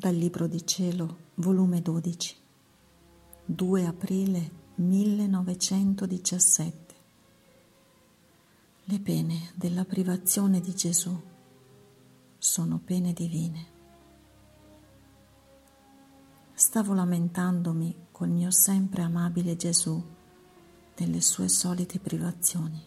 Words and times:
Dal 0.00 0.14
Libro 0.14 0.46
di 0.46 0.66
Cielo, 0.66 1.18
volume 1.34 1.82
12, 1.82 2.34
2 3.44 3.84
aprile 3.84 4.50
1917. 4.76 6.94
Le 8.84 9.00
pene 9.00 9.50
della 9.54 9.84
privazione 9.84 10.62
di 10.62 10.74
Gesù 10.74 11.14
sono 12.38 12.80
pene 12.82 13.12
divine. 13.12 13.66
Stavo 16.54 16.94
lamentandomi 16.94 18.06
col 18.10 18.30
mio 18.30 18.50
sempre 18.50 19.02
amabile 19.02 19.54
Gesù 19.54 20.02
delle 20.96 21.20
sue 21.20 21.48
solite 21.48 21.98
privazioni 21.98 22.82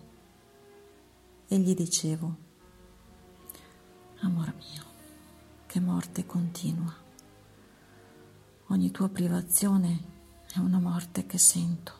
e 1.47 1.59
gli 1.59 1.75
dicevo, 1.75 2.35
Amor 4.21 4.51
mio, 4.55 4.83
che 5.67 5.79
morte 5.79 6.25
continua. 6.25 7.01
Ogni 8.67 8.91
tua 8.91 9.09
privazione 9.09 10.11
è 10.53 10.59
una 10.59 10.79
morte 10.79 11.25
che 11.25 11.37
sento, 11.37 11.93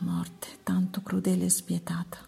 una 0.00 0.12
morte 0.12 0.58
tanto 0.62 1.02
crudele 1.02 1.44
e 1.44 1.50
spietata, 1.50 2.18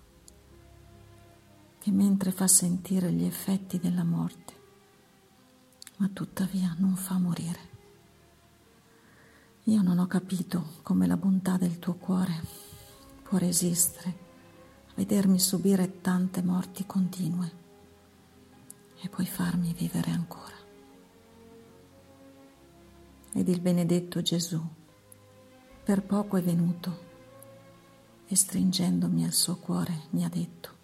che 1.79 1.91
mentre 1.91 2.31
fa 2.31 2.47
sentire 2.47 3.11
gli 3.13 3.25
effetti 3.25 3.79
della 3.79 4.05
morte, 4.05 4.55
ma 5.97 6.09
tuttavia 6.09 6.75
non 6.79 6.97
fa 6.97 7.19
morire. 7.19 7.69
Io 9.65 9.83
non 9.83 9.99
ho 9.99 10.07
capito 10.07 10.75
come 10.83 11.07
la 11.07 11.17
bontà 11.17 11.57
del 11.57 11.79
tuo 11.79 11.95
cuore 11.95 12.69
può 13.23 13.39
resistere 13.39 14.09
a 14.89 14.93
vedermi 14.97 15.39
subire 15.39 16.01
tante 16.01 16.43
morti 16.43 16.85
continue 16.85 17.53
e 19.01 19.09
puoi 19.09 19.27
farmi 19.27 19.73
vivere 19.73 20.11
ancora. 20.11 20.60
Ed 23.33 23.49
il 23.49 23.61
benedetto 23.61 24.23
Gesù 24.23 24.61
per 25.85 26.03
poco 26.03 26.37
è 26.37 26.43
venuto 26.43 27.09
e 28.27 28.37
stringendomi 28.37 29.25
al 29.25 29.33
suo 29.33 29.57
cuore 29.57 30.03
mi 30.11 30.25
ha 30.25 30.29
detto, 30.29 30.77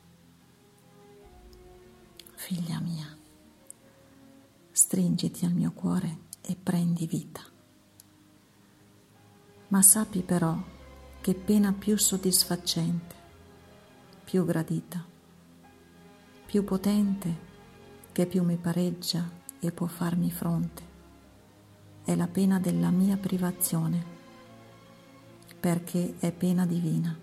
figlia 2.35 2.81
mia, 2.81 3.17
stringiti 4.71 5.45
al 5.45 5.53
mio 5.53 5.73
cuore 5.73 6.19
e 6.41 6.57
prendi 6.57 7.07
vita. 7.07 7.41
Ma 9.69 9.83
sappi 9.83 10.23
però 10.23 10.57
che 11.21 11.35
pena 11.35 11.73
più 11.73 11.97
soddisfacente, 11.97 13.15
più 14.25 14.45
gradita, 14.45 15.05
più 16.47 16.65
potente 16.65 17.45
che 18.13 18.27
più 18.27 18.45
mi 18.45 18.57
pareggia 18.57 19.29
e 19.59 19.73
può 19.73 19.87
farmi 19.87 20.31
fronte. 20.31 20.86
È 22.07 22.15
la 22.15 22.29
pena 22.29 22.61
della 22.61 22.91
mia 22.91 23.17
privazione, 23.17 24.01
perché 25.59 26.15
è 26.21 26.31
pena 26.31 26.65
divina. 26.65 27.19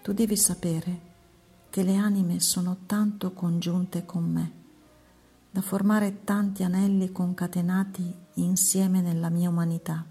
Tu 0.00 0.12
devi 0.14 0.38
sapere 0.38 1.00
che 1.68 1.82
le 1.82 1.96
anime 1.96 2.40
sono 2.40 2.78
tanto 2.86 3.34
congiunte 3.34 4.06
con 4.06 4.24
me, 4.24 4.52
da 5.50 5.60
formare 5.60 6.24
tanti 6.24 6.62
anelli 6.62 7.12
concatenati 7.12 8.10
insieme 8.36 9.02
nella 9.02 9.28
mia 9.28 9.50
umanità. 9.50 10.06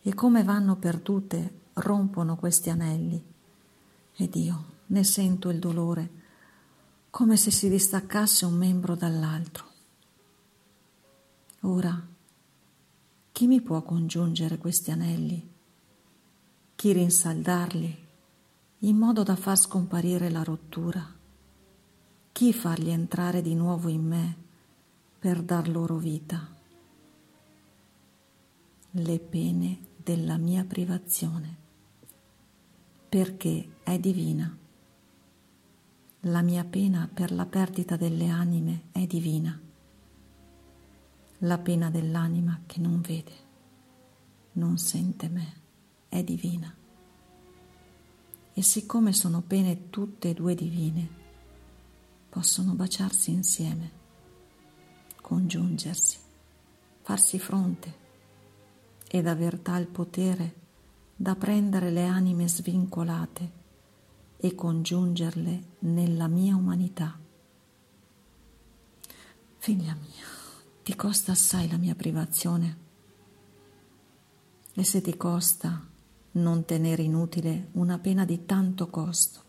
E 0.00 0.14
come 0.14 0.42
vanno 0.44 0.76
perdute, 0.76 1.60
rompono 1.74 2.36
questi 2.36 2.70
anelli, 2.70 3.22
ed 4.16 4.34
io 4.34 4.64
ne 4.86 5.04
sento 5.04 5.50
il 5.50 5.58
dolore 5.58 6.10
come 7.10 7.36
se 7.36 7.50
si 7.50 7.68
distaccasse 7.68 8.46
un 8.46 8.54
membro 8.54 8.94
dall'altro. 8.94 9.71
Ora, 11.64 12.08
chi 13.30 13.46
mi 13.46 13.60
può 13.60 13.82
congiungere 13.82 14.58
questi 14.58 14.90
anelli? 14.90 15.48
Chi 16.74 16.92
rinsaldarli 16.92 17.98
in 18.78 18.96
modo 18.96 19.22
da 19.22 19.36
far 19.36 19.56
scomparire 19.56 20.28
la 20.28 20.42
rottura? 20.42 21.06
Chi 22.32 22.52
farli 22.52 22.90
entrare 22.90 23.42
di 23.42 23.54
nuovo 23.54 23.88
in 23.88 24.04
me 24.04 24.36
per 25.20 25.40
dar 25.40 25.68
loro 25.68 25.98
vita? 25.98 26.52
Le 28.90 29.18
pene 29.20 29.78
della 30.02 30.38
mia 30.38 30.64
privazione, 30.64 31.56
perché 33.08 33.76
è 33.84 34.00
divina. 34.00 34.58
La 36.22 36.42
mia 36.42 36.64
pena 36.64 37.08
per 37.12 37.30
la 37.30 37.46
perdita 37.46 37.96
delle 37.96 38.26
anime 38.26 38.88
è 38.90 39.06
divina. 39.06 39.70
La 41.44 41.58
pena 41.58 41.90
dell'anima 41.90 42.62
che 42.66 42.78
non 42.78 43.00
vede, 43.00 43.32
non 44.52 44.78
sente 44.78 45.28
me, 45.28 45.60
è 46.08 46.22
divina. 46.22 46.72
E 48.52 48.62
siccome 48.62 49.12
sono 49.12 49.40
pene 49.40 49.90
tutte 49.90 50.30
e 50.30 50.34
due 50.34 50.54
divine, 50.54 51.08
possono 52.28 52.74
baciarsi 52.74 53.32
insieme, 53.32 53.90
congiungersi, 55.20 56.18
farsi 57.00 57.40
fronte 57.40 57.96
ed 59.08 59.26
aver 59.26 59.58
tal 59.58 59.88
potere 59.88 60.54
da 61.16 61.34
prendere 61.34 61.90
le 61.90 62.04
anime 62.04 62.46
svincolate 62.46 63.52
e 64.36 64.54
congiungerle 64.54 65.62
nella 65.80 66.28
mia 66.28 66.54
umanità. 66.54 67.18
Figlia 69.58 69.94
mia, 69.94 70.40
ti 70.82 70.96
costa 70.96 71.30
assai 71.30 71.70
la 71.70 71.76
mia 71.76 71.94
privazione? 71.94 72.76
E 74.74 74.82
se 74.82 75.00
ti 75.00 75.16
costa 75.16 75.80
non 76.32 76.64
tenere 76.64 77.02
inutile 77.02 77.68
una 77.72 77.98
pena 77.98 78.24
di 78.24 78.44
tanto 78.46 78.88
costo, 78.88 79.40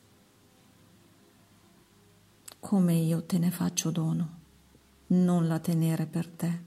come 2.59 2.93
io 2.93 3.23
te 3.23 3.39
ne 3.39 3.49
faccio 3.49 3.89
dono, 3.89 4.39
non 5.07 5.47
la 5.47 5.57
tenere 5.59 6.05
per 6.05 6.27
te, 6.27 6.61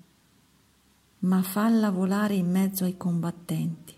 ma 1.21 1.43
falla 1.43 1.91
volare 1.91 2.35
in 2.35 2.51
mezzo 2.51 2.83
ai 2.83 2.97
combattenti 2.97 3.95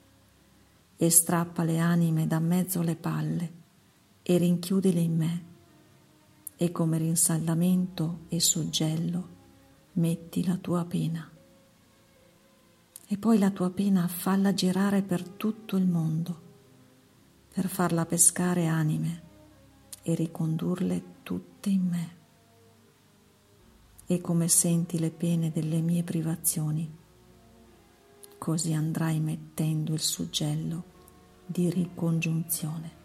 e 0.97 1.11
strappa 1.11 1.63
le 1.63 1.79
anime 1.79 2.27
da 2.27 2.41
mezzo 2.41 2.83
le 2.83 2.97
palle 2.97 3.53
e 4.23 4.37
rinchiudile 4.37 5.01
in 5.01 5.17
me 5.17 5.45
e 6.57 6.71
come 6.73 6.99
rinsaldamento 6.99 8.25
e 8.29 8.39
suggello 8.39 9.37
metti 9.99 10.45
la 10.45 10.57
tua 10.57 10.85
pena. 10.85 11.29
E 13.11 13.17
poi 13.17 13.39
la 13.39 13.51
tua 13.51 13.71
pena 13.71 14.07
falla 14.07 14.55
girare 14.55 15.03
per 15.03 15.27
tutto 15.27 15.77
il 15.77 15.87
mondo, 15.87 16.41
per 17.53 17.69
farla 17.69 18.07
pescare 18.07 18.67
anime 18.67 19.23
e 20.03 20.15
ricondurle 20.15 21.03
tutte 21.23 21.69
in 21.69 21.87
me. 21.87 22.17
E 24.07 24.21
come 24.21 24.49
senti 24.49 24.99
le 24.99 25.11
pene 25.11 25.51
delle 25.51 25.81
mie 25.81 26.03
privazioni, 26.03 26.97
così 28.39 28.73
andrai 28.73 29.21
mettendo 29.21 29.93
il 29.93 30.01
suggello 30.01 30.97
di 31.45 31.69
ricongiunzione. 31.71 32.98